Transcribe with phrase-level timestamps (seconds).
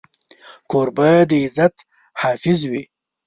[0.69, 1.75] کوربه د عزت
[2.21, 2.83] حافظ وي.